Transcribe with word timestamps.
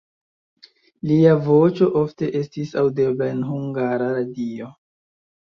Lia 1.11 1.35
voĉo 1.47 1.89
ofte 1.99 2.31
estis 2.41 2.73
aŭdebla 2.85 3.29
en 3.35 3.45
Hungara 3.51 4.09
Radio. 4.19 4.73